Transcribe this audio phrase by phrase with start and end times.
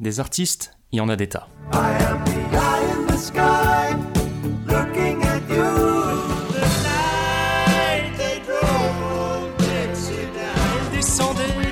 [0.00, 1.46] Des artistes, il y en a des tas.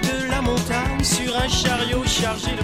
[0.03, 2.63] de la montagne sur un chariot chargé de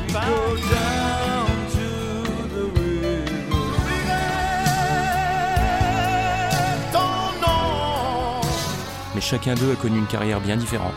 [9.15, 10.93] Mais chacun d'eux a connu une carrière bien différente.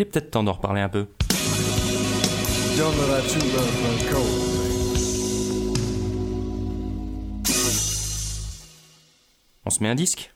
[0.00, 1.08] Il est peut-être temps d'en reparler un peu.
[9.66, 10.32] On se met un disque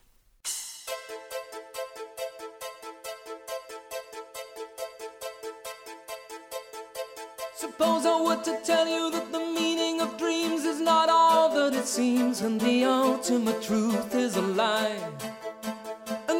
[7.59, 11.73] Suppose I were to tell you that the meaning of dreams is not all that
[11.73, 14.99] it seems, and the ultimate truth is a lie.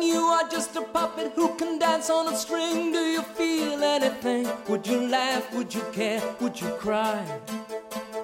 [0.08, 2.92] You are just a puppet who can dance on a string.
[2.92, 4.48] Do you feel anything?
[4.68, 5.54] Would you laugh?
[5.54, 6.22] Would you care?
[6.42, 7.24] Would you cry?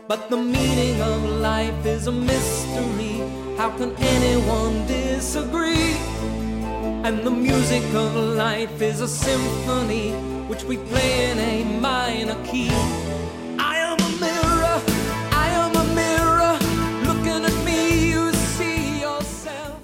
[0.07, 3.23] But the meaning of life is a mystery.
[3.57, 5.95] How can anyone disagree?
[7.03, 10.11] And the music of life is a symphony
[10.47, 12.69] which we play in a minor key.
[13.57, 14.77] I am a mirror,
[15.31, 16.55] I am a mirror.
[17.07, 19.79] Looking at me, you see yourself.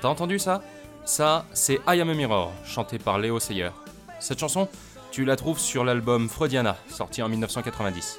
[0.00, 0.62] T'as entendu ça
[1.06, 3.70] Ça, c'est I Am a Mirror, chanté par Léo Sayer.
[4.18, 4.68] Cette chanson,
[5.12, 8.18] tu la trouves sur l'album Freudiana, sorti en 1990.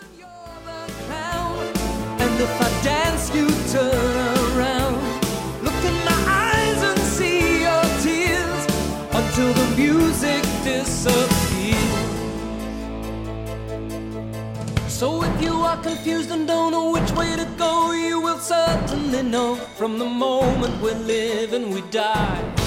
[14.88, 19.22] So if you are confused and don't know which way to go, you will certainly
[19.22, 22.67] know from the moment we're living, we die.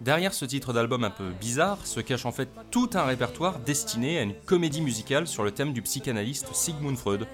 [0.00, 4.18] Derrière ce titre d'album un peu bizarre se cache en fait tout un répertoire destiné
[4.18, 7.26] à une comédie musicale sur le thème du psychanalyste Sigmund Freud.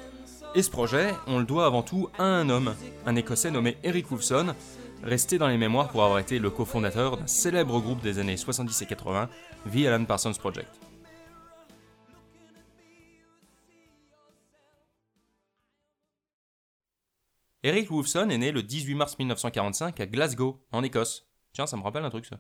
[0.55, 2.75] Et ce projet, on le doit avant tout à un homme,
[3.07, 4.55] un écossais nommé Eric Wolfson,
[5.03, 8.83] resté dans les mémoires pour avoir été le cofondateur d'un célèbre groupe des années 70
[8.83, 9.29] et 80,
[9.73, 10.84] The Alan Parsons Project.
[17.65, 21.27] Eric Wolfson est né le 18 mars 1945 à Glasgow, en Écosse.
[21.55, 22.39] Tiens, ça me rappelle un truc ça.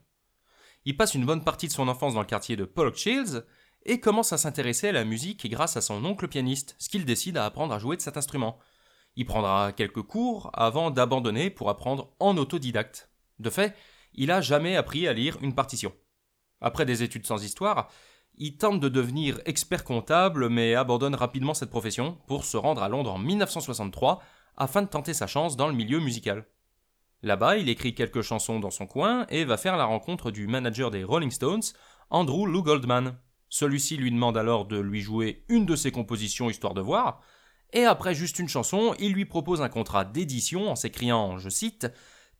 [0.85, 3.43] Il passe une bonne partie de son enfance dans le quartier de Pollock Shields
[3.87, 7.39] et commence à s'intéresser à la musique grâce à son oncle pianiste, ce qu'il décide
[7.39, 8.59] à apprendre à jouer de cet instrument.
[9.17, 13.09] Il prendra quelques cours avant d'abandonner pour apprendre en autodidacte.
[13.39, 13.75] De fait,
[14.13, 15.95] il a jamais appris à lire une partition.
[16.61, 17.89] Après des études sans histoire,
[18.37, 22.91] il tente de devenir expert comptable mais abandonne rapidement cette profession pour se rendre à
[22.91, 24.21] Londres en 1963
[24.57, 26.47] afin de tenter sa chance dans le milieu musical.
[27.23, 30.91] Là-bas, il écrit quelques chansons dans son coin et va faire la rencontre du manager
[30.91, 31.63] des Rolling Stones,
[32.11, 33.17] Andrew Lou Goldman.
[33.49, 37.23] Celui-ci lui demande alors de lui jouer une de ses compositions histoire de voir,
[37.73, 41.89] et après juste une chanson, il lui propose un contrat d'édition en s'écriant, je cite,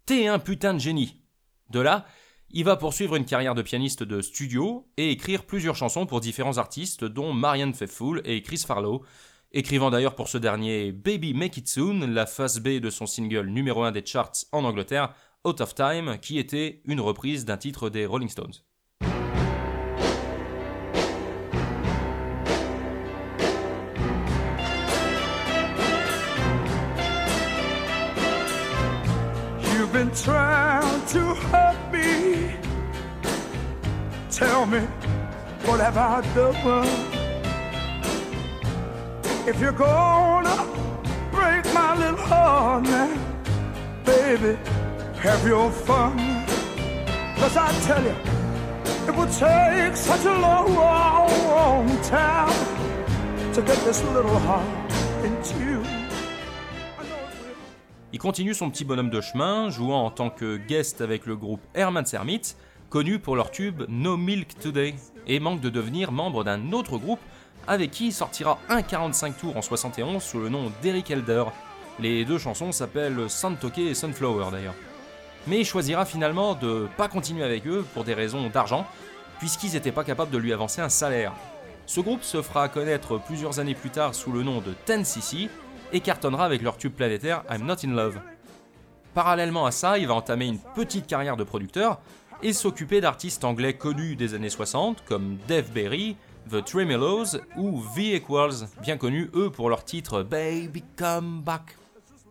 [0.07, 1.23] T'es un putain de génie.
[1.71, 2.07] De là,
[2.51, 6.59] il va poursuivre une carrière de pianiste de studio et écrire plusieurs chansons pour différents
[6.59, 9.03] artistes, dont Marianne Faithfull et Chris Farlow,
[9.55, 13.47] écrivant d'ailleurs pour ce dernier Baby Make It Soon, la face B de son single
[13.47, 17.89] numéro 1 des charts en Angleterre, Out of Time, qui était une reprise d'un titre
[17.89, 18.53] des Rolling Stones.
[29.93, 31.37] Been trying to
[31.93, 32.51] me.
[34.29, 34.81] Tell me,
[35.67, 37.14] what?
[39.47, 40.67] If you're gonna
[41.31, 43.11] break my little heart now,
[44.03, 44.57] baby,
[45.21, 46.17] have your fun.
[47.37, 48.15] Cause I tell you,
[49.07, 52.55] it would take such a long, long, time
[53.53, 54.65] to get this little heart
[55.23, 55.83] into you.
[58.15, 61.61] Il continue son petit bonhomme de chemin, jouant en tant que guest avec le groupe
[61.75, 62.57] Herman Hermit,
[62.89, 64.95] connu pour leur tube No Milk Today,
[65.27, 67.21] et manque de devenir membre d'un autre groupe
[67.67, 71.45] avec qui il sortira un 45 tours en 71 sous le nom d'Eric Elder.
[72.01, 74.75] Les deux chansons s'appellent Santoke et Sunflower d'ailleurs.
[75.47, 78.87] Mais il choisira finalement de pas continuer avec eux pour des raisons d'argent,
[79.39, 81.33] puisqu'ils n'étaient pas capables de lui avancer un salaire.
[81.87, 85.49] Ce groupe se fera connaître plusieurs années plus tard sous le nom de 10cc
[85.93, 88.19] et cartonnera avec leur tube planétaire I'm Not in Love.
[89.13, 92.01] Parallèlement à ça, il va entamer une petite carrière de producteur
[92.45, 96.15] et s'occuper d'artistes anglais connus des années 60 comme Dave Berry,
[96.51, 101.79] The Tremelos ou The Equals, bien connus eux pour leur titre Baby Come Back.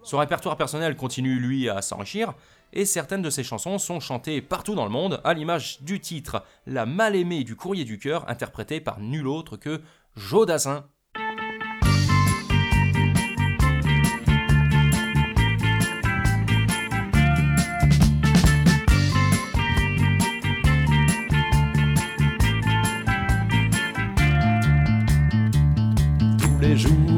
[0.04, 2.36] Son répertoire personnel continue lui à s'enrichir,
[2.74, 6.44] et certaines de ses chansons sont chantées partout dans le monde, à l'image du titre
[6.68, 9.82] La mal-aimée du courrier du cœur, interprété par nul autre que
[10.16, 10.86] Joe Dassin.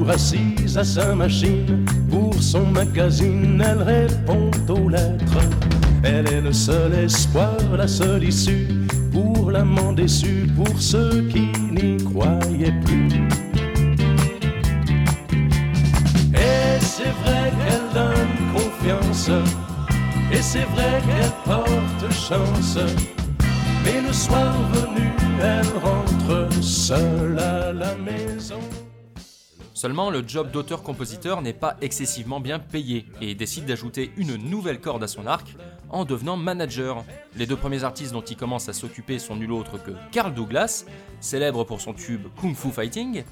[0.10, 5.40] Assise à sa machine, pour son magazine, elle répond aux lettres.
[6.04, 8.68] Elle est le seul espoir, la seule issue
[9.12, 13.08] pour l'amant déçu, pour ceux qui n'y croyaient plus.
[16.34, 19.30] Et c'est vrai qu'elle donne confiance,
[20.32, 22.78] et c'est vrai qu'elle porte chance.
[23.84, 25.12] Mais le soir venu,
[25.42, 28.60] elle rentre seule à la maison.
[29.76, 35.04] Seulement, le job d'auteur-compositeur n'est pas excessivement bien payé et décide d'ajouter une nouvelle corde
[35.04, 35.54] à son arc
[35.90, 37.04] en devenant manager.
[37.36, 40.86] Les deux premiers artistes dont il commence à s'occuper sont nul autre que Carl Douglas,
[41.20, 43.26] célèbre pour son tube Kung Fu Fighting,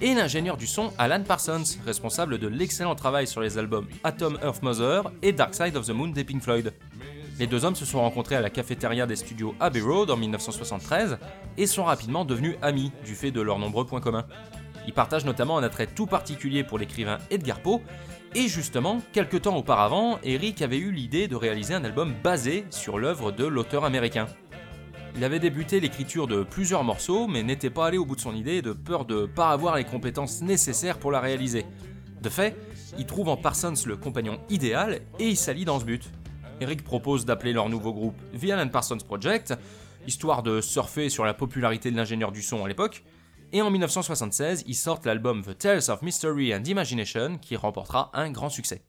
[0.00, 4.62] et l'ingénieur du son Alan Parsons, responsable de l'excellent travail sur les albums Atom Earth
[4.62, 6.74] Mother et Dark Side of the Moon des Pink Floyd.
[7.40, 11.18] Les deux hommes se sont rencontrés à la cafétéria des studios Abbey Road en 1973
[11.56, 14.26] et sont rapidement devenus amis du fait de leurs nombreux points communs.
[14.88, 17.82] Ils partagent notamment un attrait tout particulier pour l'écrivain Edgar Poe,
[18.34, 22.98] et justement, quelques temps auparavant, Eric avait eu l'idée de réaliser un album basé sur
[22.98, 24.28] l'œuvre de l'auteur américain.
[25.14, 28.34] Il avait débuté l'écriture de plusieurs morceaux, mais n'était pas allé au bout de son
[28.34, 31.66] idée de peur de pas avoir les compétences nécessaires pour la réaliser.
[32.22, 32.56] De fait,
[32.96, 36.10] il trouve en Parsons le compagnon idéal et il s'allie dans ce but.
[36.62, 39.52] Eric propose d'appeler leur nouveau groupe The Alan Parsons Project,
[40.06, 43.04] histoire de surfer sur la popularité de l'ingénieur du son à l'époque,
[43.52, 48.30] et en 1976, ils sortent l'album The Tales of Mystery and Imagination qui remportera un
[48.30, 48.82] grand succès.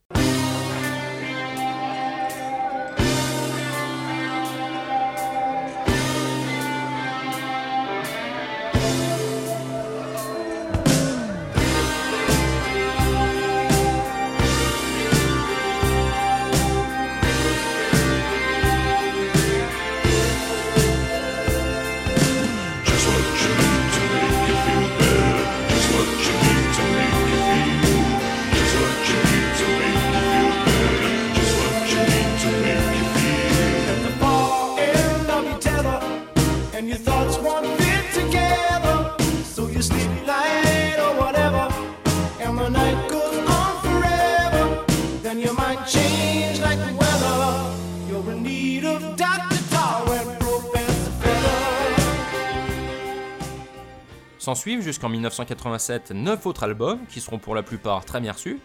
[54.50, 58.60] S'ensuivent jusqu'en 1987 neuf autres albums qui seront pour la plupart très bien reçus,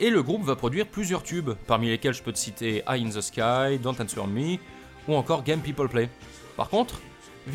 [0.00, 3.10] et le groupe va produire plusieurs tubes, parmi lesquels je peux te citer Eye in
[3.10, 4.56] the Sky, Don't Answer Me
[5.06, 6.10] ou encore Game People Play.
[6.56, 7.00] Par contre,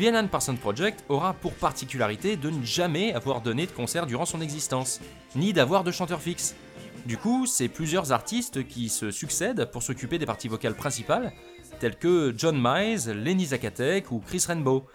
[0.00, 4.40] Alan Parsons Project aura pour particularité de ne jamais avoir donné de concert durant son
[4.40, 5.02] existence,
[5.34, 6.54] ni d'avoir de chanteur fixe.
[7.04, 11.30] Du coup, c'est plusieurs artistes qui se succèdent pour s'occuper des parties vocales principales,
[11.78, 14.86] tels que John Mize, Lenny Zakatek ou Chris Rainbow.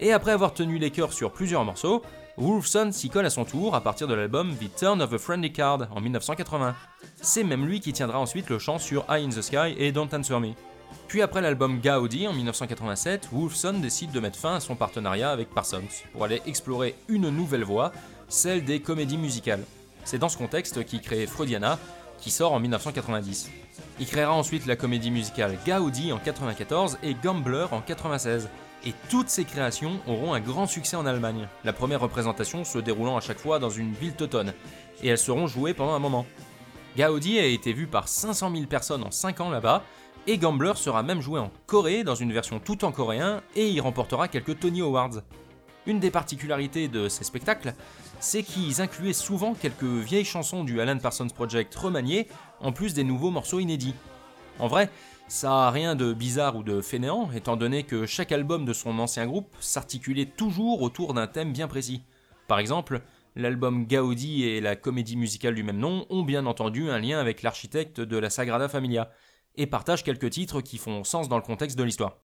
[0.00, 2.04] Et après avoir tenu les chœurs sur plusieurs morceaux,
[2.40, 5.52] Wolfson s'y colle à son tour à partir de l'album The Turn of a Friendly
[5.52, 6.76] Card en 1980.
[7.20, 10.08] C'est même lui qui tiendra ensuite le chant sur Eye in the Sky et Don't
[10.12, 10.52] Answer Me.
[11.08, 15.50] Puis après l'album Gaudi en 1987, Wolfson décide de mettre fin à son partenariat avec
[15.50, 17.90] Parsons pour aller explorer une nouvelle voie,
[18.28, 19.64] celle des comédies musicales.
[20.04, 21.76] C'est dans ce contexte qu'il crée Freudiana,
[22.20, 23.50] qui sort en 1990.
[23.98, 28.48] Il créera ensuite la comédie musicale Gaudi en 94 et Gambler en 96.
[28.86, 33.16] Et toutes ces créations auront un grand succès en Allemagne, la première représentation se déroulant
[33.16, 34.54] à chaque fois dans une ville teutonne,
[35.02, 36.26] et elles seront jouées pendant un moment.
[36.96, 39.82] Gaudi a été vu par 500 000 personnes en 5 ans là-bas,
[40.26, 43.80] et Gambler sera même joué en Corée dans une version tout en coréen, et il
[43.80, 45.22] remportera quelques Tony Awards.
[45.86, 47.74] Une des particularités de ces spectacles,
[48.20, 52.28] c'est qu'ils incluaient souvent quelques vieilles chansons du Alan Parsons Project remaniées,
[52.60, 53.94] en plus des nouveaux morceaux inédits.
[54.58, 54.90] En vrai,
[55.28, 58.98] ça a rien de bizarre ou de fainéant, étant donné que chaque album de son
[58.98, 62.02] ancien groupe s'articulait toujours autour d'un thème bien précis.
[62.48, 63.02] Par exemple,
[63.36, 67.42] l'album Gaudi et la comédie musicale du même nom ont bien entendu un lien avec
[67.42, 69.10] l'architecte de la Sagrada Familia,
[69.58, 72.16] et partagent quelques titres qui font sens dans le contexte de l'histoire.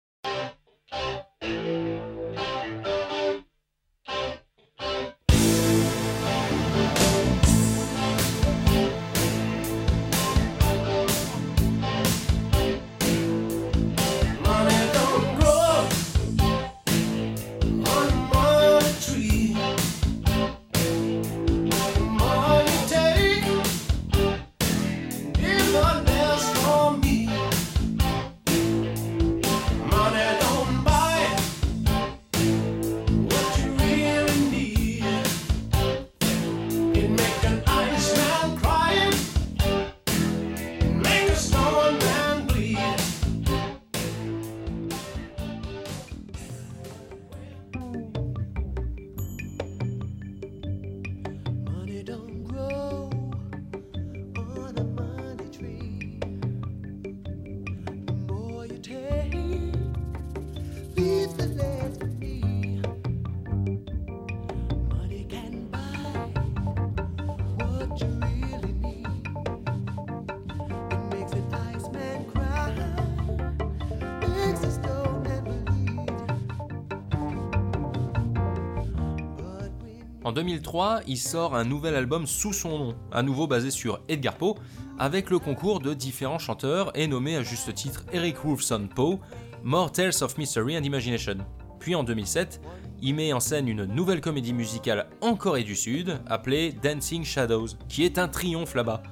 [80.23, 84.37] En 2003, il sort un nouvel album sous son nom, à nouveau basé sur Edgar
[84.37, 84.55] Poe,
[84.97, 89.19] avec le concours de différents chanteurs et nommé à juste titre Eric Wolfson Poe,
[89.63, 91.39] More Tales of Mystery and Imagination.
[91.79, 92.61] Puis en 2007,
[93.01, 97.67] il met en scène une nouvelle comédie musicale en Corée du Sud, appelée Dancing Shadows,
[97.89, 99.03] qui est un triomphe là-bas.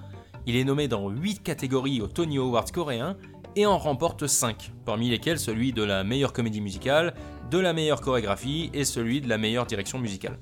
[0.46, 3.18] Il est nommé dans 8 catégories aux Tony Awards coréens
[3.58, 7.13] et en remporte 5, parmi lesquels celui de la meilleure comédie musicale,
[7.50, 10.39] de la meilleure chorégraphie et celui de la meilleure direction musicale.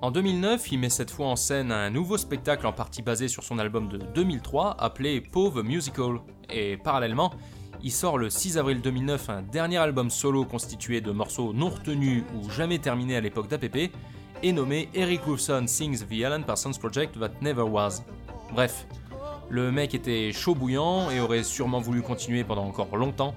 [0.00, 3.42] En 2009, il met cette fois en scène un nouveau spectacle en partie basé sur
[3.42, 7.32] son album de 2003 appelé Pove Musical, et parallèlement,
[7.82, 12.22] il sort le 6 avril 2009 un dernier album solo constitué de morceaux non retenus
[12.36, 13.90] ou jamais terminés à l'époque d'APP,
[14.44, 18.04] et nommé Eric Wolfson Sings The Alan Parsons Project That Never Was.
[18.52, 18.86] Bref,
[19.50, 23.34] le mec était chaud bouillant et aurait sûrement voulu continuer pendant encore longtemps,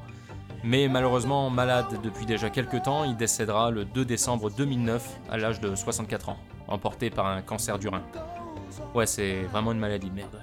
[0.64, 5.60] mais malheureusement malade depuis déjà quelques temps, il décédera le 2 décembre 2009 à l'âge
[5.60, 6.38] de 64 ans,
[6.68, 8.04] emporté par un cancer du rein.
[8.94, 10.42] Ouais, c'est vraiment une maladie de merde.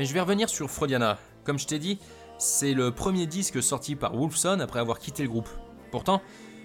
[0.00, 1.18] Mais je vais revenir sur Freudiana.
[1.44, 1.98] Comme je t'ai dit,
[2.38, 5.50] c'est le premier disque sorti par Wolfson après avoir quitté le groupe.
[5.90, 6.22] Pourtant,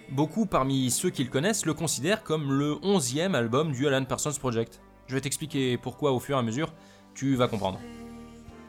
[0.10, 4.32] beaucoup parmi ceux qui le connaissent le considèrent comme le 11e album du Alan Parsons
[4.40, 4.80] Project.
[5.08, 6.72] Je vais t'expliquer pourquoi au fur et à mesure,
[7.14, 7.82] tu vas comprendre.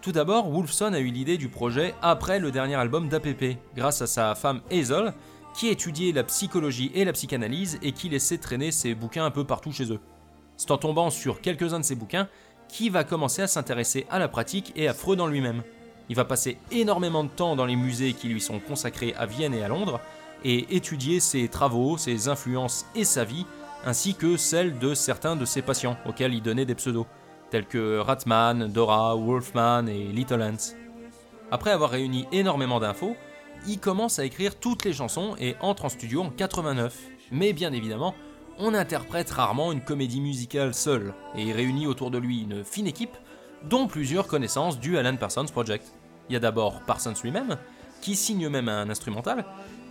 [0.03, 4.09] Tout d'abord, Wolfson a eu l'idée du projet après le dernier album d'APP, grâce à
[4.09, 5.15] sa femme Hazel,
[5.55, 9.45] qui étudiait la psychologie et la psychanalyse et qui laissait traîner ses bouquins un peu
[9.45, 10.01] partout chez eux.
[10.57, 12.29] C'est en tombant sur quelques-uns de ses bouquins
[12.69, 15.63] qu'il va commencer à s'intéresser à la pratique et à Freud en lui-même.
[16.09, 19.55] Il va passer énormément de temps dans les musées qui lui sont consacrés à Vienne
[19.55, 20.01] et à Londres
[20.45, 23.47] et étudier ses travaux, ses influences et sa vie,
[23.85, 27.07] ainsi que celle de certains de ses patients auxquels il donnait des pseudos,
[27.51, 30.75] tels que Ratman, Dora, Wolfman et Little Hans.
[31.51, 33.17] Après avoir réuni énormément d'infos,
[33.67, 36.95] il commence à écrire toutes les chansons et entre en studio en 89.
[37.33, 38.15] Mais bien évidemment,
[38.59, 43.17] on interprète rarement une comédie musicale seule, et réunit autour de lui une fine équipe,
[43.65, 45.93] dont plusieurs connaissances du Alan Parsons Project.
[46.29, 47.57] Il y a d'abord Parsons lui-même,
[48.01, 49.45] qui signe même un instrumental,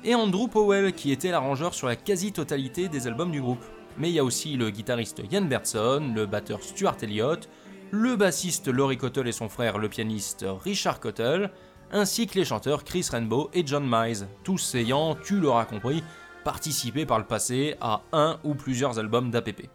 [0.04, 3.64] et Andrew Powell, qui était l'arrangeur sur la quasi-totalité des albums du groupe.
[3.98, 7.50] Mais il y a aussi le guitariste Ian Bertson, le batteur Stuart Elliott,
[7.92, 11.50] le bassiste Laurie Cottle et son frère le pianiste Richard Cottle,
[11.92, 16.04] ainsi que les chanteurs Chris Rainbow et John Mize, tous ayant, tu l'auras compris,
[16.46, 19.68] participé par le passé à un ou plusieurs albums d'APP.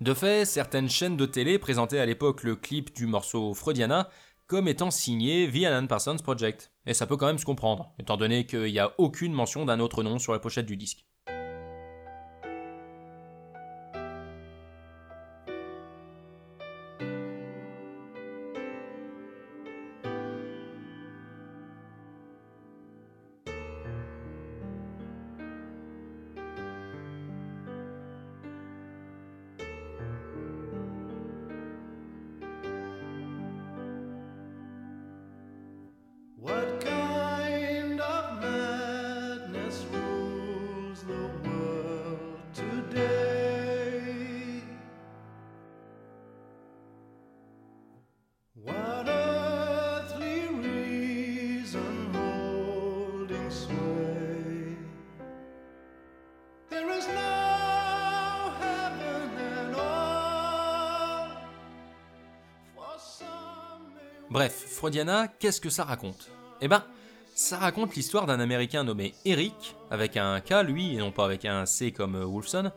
[0.00, 4.08] De fait, certaines chaînes de télé présentaient à l'époque le clip du morceau Freudiana
[4.46, 6.70] comme étant signé The Alan Parsons Project.
[6.86, 9.80] Et ça peut quand même se comprendre, étant donné qu'il n'y a aucune mention d'un
[9.80, 11.04] autre nom sur la pochette du disque.
[64.34, 66.28] Bref, Freudiana, qu'est-ce que ça raconte?
[66.60, 66.82] Eh ben,
[67.36, 71.44] ça raconte l'histoire d'un Américain nommé Eric, avec un K lui, et non pas avec
[71.44, 72.72] un C comme euh, Wolfson,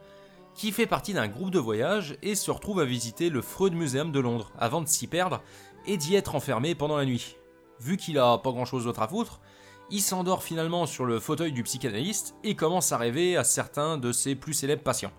[0.53, 4.11] qui fait partie d'un groupe de voyage et se retrouve à visiter le Freud Museum
[4.11, 5.41] de Londres, avant de s'y perdre
[5.87, 7.37] et d'y être enfermé pendant la nuit.
[7.79, 9.41] Vu qu'il a pas grand chose d'autre à foutre,
[9.89, 14.11] il s'endort finalement sur le fauteuil du psychanalyste et commence à rêver à certains de
[14.11, 15.11] ses plus célèbres patients.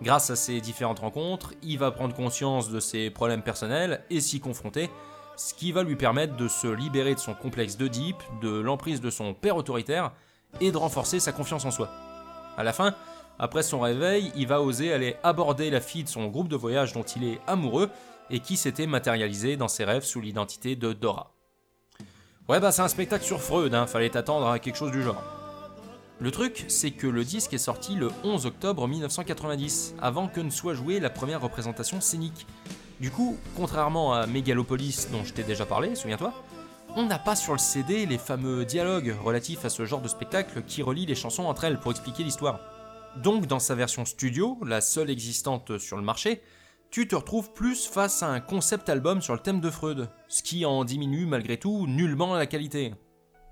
[0.00, 4.40] Grâce à ces différentes rencontres, il va prendre conscience de ses problèmes personnels et s'y
[4.40, 4.88] confronter,
[5.36, 9.10] ce qui va lui permettre de se libérer de son complexe d'Oedipe, de l'emprise de
[9.10, 10.12] son père autoritaire,
[10.60, 11.90] et de renforcer sa confiance en soi.
[12.56, 12.94] À la fin,
[13.38, 16.92] après son réveil, il va oser aller aborder la fille de son groupe de voyage
[16.94, 17.90] dont il est amoureux
[18.30, 21.32] et qui s'était matérialisée dans ses rêves sous l'identité de Dora.
[22.48, 25.22] Ouais bah c'est un spectacle sur Freud, hein, fallait t'attendre à quelque chose du genre.
[26.18, 30.48] Le truc, c'est que le disque est sorti le 11 octobre 1990, avant que ne
[30.48, 32.46] soit jouée la première représentation scénique.
[33.00, 36.32] Du coup, contrairement à Megalopolis dont je t'ai déjà parlé, souviens-toi,
[36.96, 40.62] on n'a pas sur le CD les fameux dialogues relatifs à ce genre de spectacle
[40.66, 42.58] qui relient les chansons entre elles pour expliquer l'histoire.
[43.22, 46.40] Donc dans sa version studio, la seule existante sur le marché,
[46.90, 50.42] tu te retrouves plus face à un concept album sur le thème de Freud, ce
[50.42, 52.94] qui en diminue malgré tout nullement la qualité.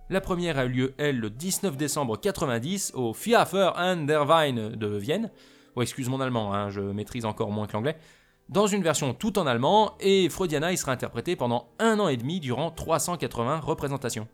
[0.08, 4.70] La première a eu lieu, elle, le 19 décembre 90 au Theater an der Wein
[4.70, 5.30] de Vienne.
[5.76, 7.98] Oh, excuse mon allemand, hein, je maîtrise encore moins que l'anglais.
[8.50, 12.16] Dans une version tout en allemand, et Freudiana y sera interprété pendant un an et
[12.16, 14.28] demi durant 380 représentations.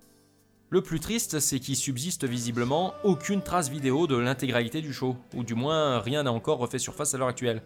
[0.68, 5.44] Le plus triste, c'est qu'il subsiste visiblement aucune trace vidéo de l'intégralité du show, ou
[5.44, 7.62] du moins rien n'a encore refait surface à l'heure actuelle.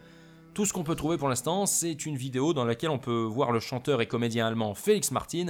[0.52, 3.50] Tout ce qu'on peut trouver pour l'instant, c'est une vidéo dans laquelle on peut voir
[3.50, 5.46] le chanteur et comédien allemand Felix Martin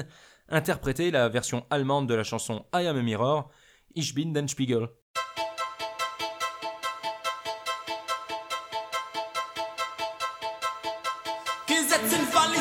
[0.49, 3.51] interpréter la version allemande de la chanson I Am a Mirror,
[3.95, 4.88] Ich bin den Spiegel.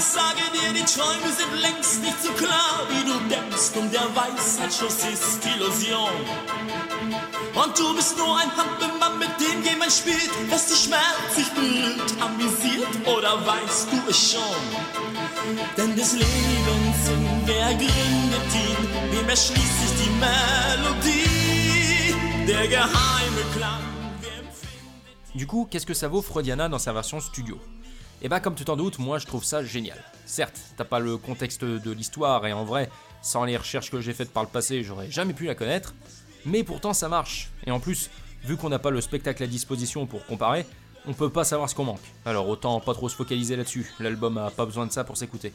[0.04, 4.08] Ich sage dir, die Träume sind längst nicht so klar, wie du denkst, und der
[4.16, 6.18] Weisheitsschuss ist Illusion.
[7.56, 12.94] Und du bist nur ein Hampelmann, mit dem jemand spielt, dass dich schmerzlich berührt, amüsiert,
[13.06, 14.64] oder weißt du es schon?
[15.78, 22.16] Denn des Lebens Sinn, wer gründet ihn, wem erschließt sich die Melodie,
[22.48, 23.84] der geheime Klang,
[25.36, 27.58] Du coup, qu'est-ce que ça vaut Freudiana dans sa version studio
[28.26, 29.98] Et bah comme tu t'en doutes, moi je trouve ça génial.
[30.26, 32.90] Certes, t'as pas le contexte de l'histoire et en vrai,
[33.22, 35.94] sans les recherches que j'ai faites par le passé, j'aurais jamais pu la connaître,
[36.46, 37.52] mais pourtant ça marche.
[37.66, 38.10] Et en plus,
[38.46, 40.66] vu qu'on n'a pas le spectacle à disposition pour comparer,
[41.06, 42.14] on peut pas savoir ce qu'on manque.
[42.24, 45.52] Alors autant pas trop se focaliser là-dessus, l'album a pas besoin de ça pour s'écouter.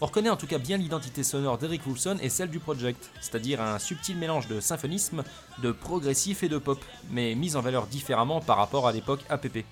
[0.00, 3.60] On reconnaît en tout cas bien l'identité sonore d'Eric Woolfson et celle du project, c'est-à-dire
[3.60, 5.24] un subtil mélange de symphonisme,
[5.60, 6.78] de progressif et de pop,
[7.10, 9.64] mais mis en valeur différemment par rapport à l'époque APP.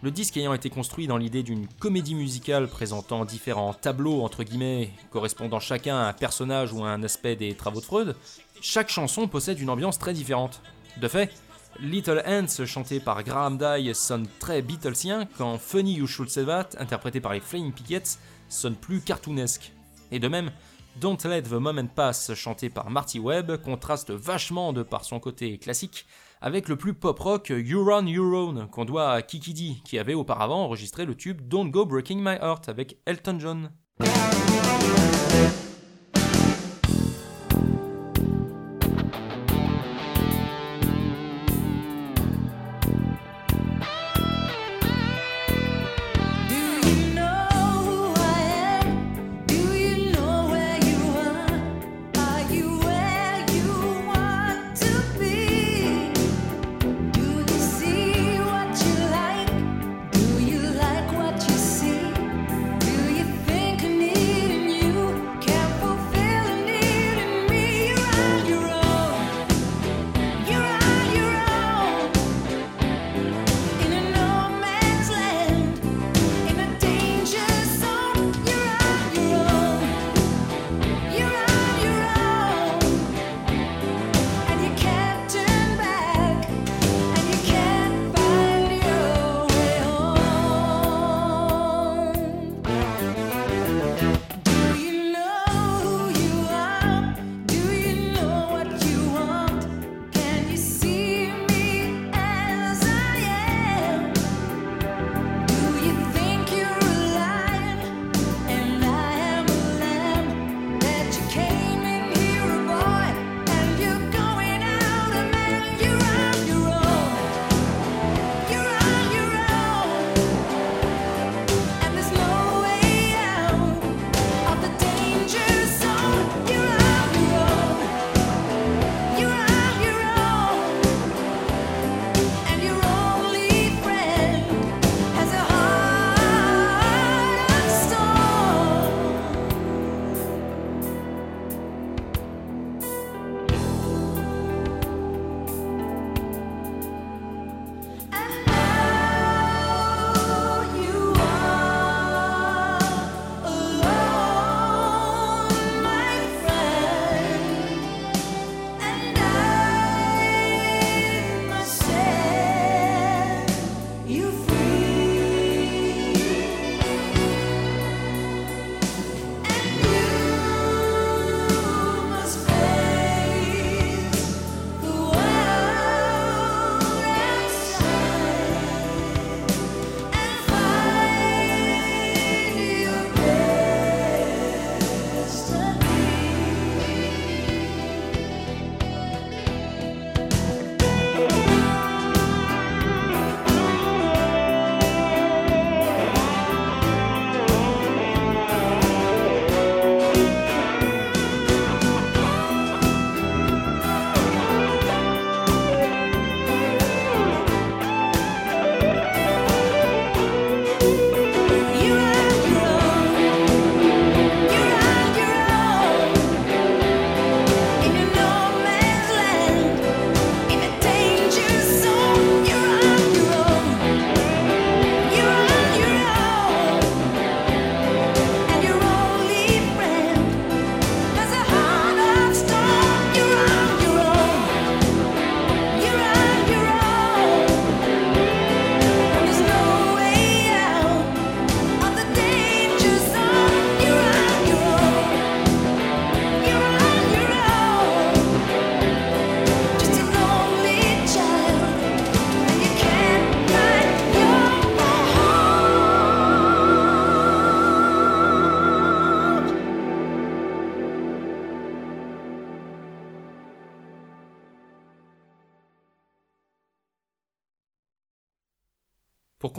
[0.00, 4.92] Le disque ayant été construit dans l'idée d'une comédie musicale présentant différents tableaux entre guillemets,
[5.10, 8.16] correspondant chacun à un personnage ou à un aspect des travaux de Freud,
[8.60, 10.62] chaque chanson possède une ambiance très différente.
[11.00, 11.32] De fait,
[11.80, 16.46] Little Ants, chanté par Graham Dye, sonne très Beatlesien, quand Funny You Should Say
[16.78, 19.72] interprété par les Flaming Pickets, sonne plus cartoonesque.
[20.12, 20.52] Et de même,
[21.00, 25.58] Don't Let the Moment Pass, chanté par Marty Webb, contraste vachement de par son côté
[25.58, 26.06] classique
[26.40, 29.98] avec le plus pop rock You Run You Own qu'on doit à Kiki D, qui
[29.98, 33.70] avait auparavant enregistré le tube Don't Go Breaking My Heart avec Elton John.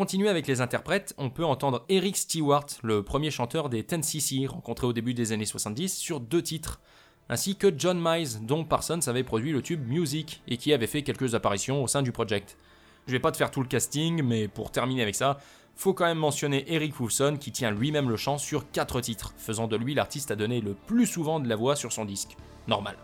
[0.09, 4.87] Continuer avec les interprètes, on peut entendre Eric Stewart, le premier chanteur des 10cc rencontré
[4.87, 6.81] au début des années 70, sur deux titres,
[7.29, 11.03] ainsi que John Mize, dont Parsons avait produit le tube Music et qui avait fait
[11.03, 12.57] quelques apparitions au sein du project.
[13.05, 15.37] Je vais pas te faire tout le casting, mais pour terminer avec ça,
[15.75, 19.67] faut quand même mentionner Eric Woolfson qui tient lui-même le chant sur 4 titres, faisant
[19.67, 22.35] de lui l'artiste à donner le plus souvent de la voix sur son disque.
[22.67, 22.97] Normal.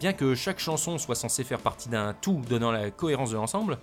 [0.00, 3.78] Bien que chaque chanson soit censée faire partie d'un tout donnant la cohérence de l'ensemble,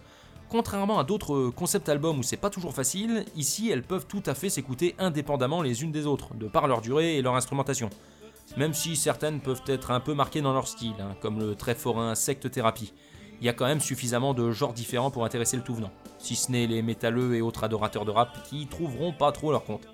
[0.49, 4.33] contrairement à d'autres concept albums où c'est pas toujours facile, ici elles peuvent tout à
[4.33, 7.89] fait s'écouter indépendamment les unes des autres, de par leur durée et leur instrumentation.
[8.57, 11.75] Même si certaines peuvent être un peu marquées dans leur style, hein, comme le très
[11.75, 12.93] forain Secte Thérapie.
[13.41, 16.35] Il y a quand même suffisamment de genres différents pour intéresser le tout venant, si
[16.35, 19.65] ce n'est les métalleux et autres adorateurs de rap qui y trouveront pas trop leur
[19.65, 19.87] compte.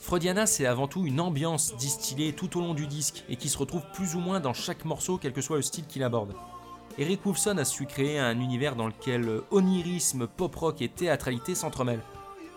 [0.00, 3.58] Freudiana, c'est avant tout une ambiance distillée tout au long du disque et qui se
[3.58, 6.34] retrouve plus ou moins dans chaque morceau, quel que soit le style qu'il aborde.
[7.00, 12.02] Eric Woolfson a su créer un univers dans lequel onirisme, pop-rock et théâtralité s'entremêlent.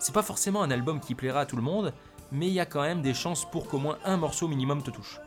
[0.00, 1.92] C'est pas forcément un album qui plaira à tout le monde,
[2.32, 4.90] mais il y a quand même des chances pour qu'au moins un morceau minimum te
[4.90, 5.20] touche.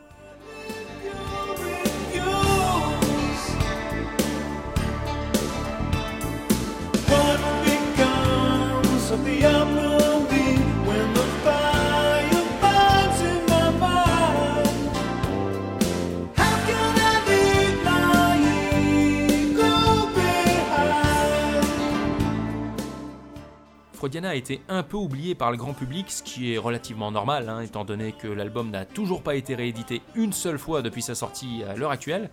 [24.26, 27.62] A été un peu oublié par le grand public, ce qui est relativement normal, hein,
[27.62, 31.62] étant donné que l'album n'a toujours pas été réédité une seule fois depuis sa sortie
[31.64, 32.32] à l'heure actuelle,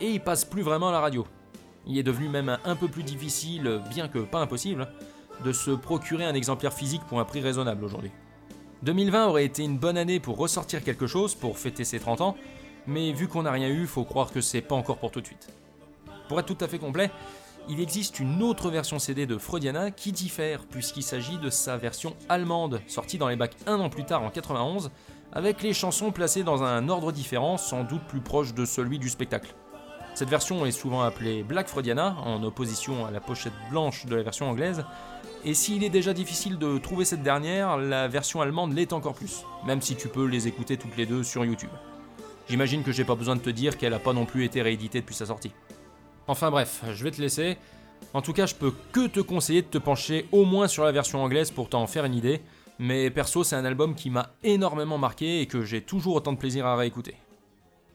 [0.00, 1.26] et il passe plus vraiment à la radio.
[1.86, 4.88] Il est devenu même un peu plus difficile, bien que pas impossible,
[5.44, 8.10] de se procurer un exemplaire physique pour un prix raisonnable aujourd'hui.
[8.82, 12.36] 2020 aurait été une bonne année pour ressortir quelque chose pour fêter ses 30 ans,
[12.88, 15.26] mais vu qu'on n'a rien eu, faut croire que c'est pas encore pour tout de
[15.26, 15.48] suite.
[16.28, 17.10] Pour être tout à fait complet,
[17.68, 22.16] il existe une autre version CD de Freudiana qui diffère puisqu'il s'agit de sa version
[22.28, 24.90] allemande, sortie dans les bacs un an plus tard en 91,
[25.32, 29.10] avec les chansons placées dans un ordre différent, sans doute plus proche de celui du
[29.10, 29.54] spectacle.
[30.14, 34.22] Cette version est souvent appelée Black Freudiana, en opposition à la pochette blanche de la
[34.22, 34.84] version anglaise,
[35.44, 39.44] et s'il est déjà difficile de trouver cette dernière, la version allemande l'est encore plus,
[39.66, 41.70] même si tu peux les écouter toutes les deux sur YouTube.
[42.48, 45.00] J'imagine que j'ai pas besoin de te dire qu'elle a pas non plus été rééditée
[45.00, 45.52] depuis sa sortie.
[46.28, 47.56] Enfin bref, je vais te laisser.
[48.12, 50.92] En tout cas, je peux que te conseiller de te pencher au moins sur la
[50.92, 52.42] version anglaise pour t'en faire une idée,
[52.78, 56.38] mais perso, c'est un album qui m'a énormément marqué et que j'ai toujours autant de
[56.38, 57.16] plaisir à réécouter.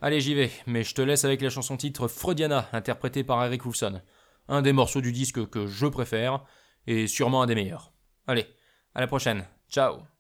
[0.02, 3.66] Allez, j'y vais, mais je te laisse avec la chanson titre Freudiana, interprétée par Eric
[3.66, 4.02] Woolfson.
[4.50, 6.44] Un des morceaux du disque que je préfère,
[6.88, 7.94] et sûrement un des meilleurs.
[8.28, 8.48] Allez,
[8.96, 9.46] à la prochaine.
[9.70, 10.13] Ciao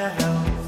[0.00, 0.59] my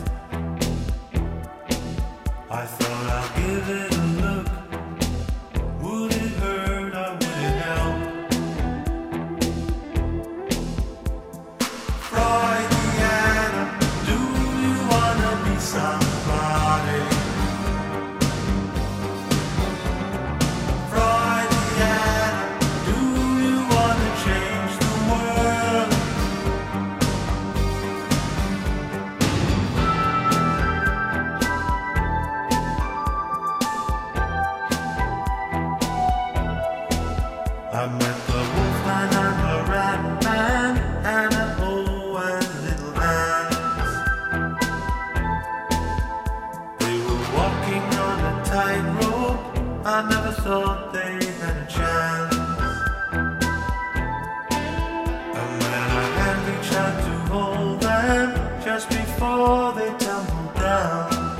[59.52, 61.31] before they tumbled down.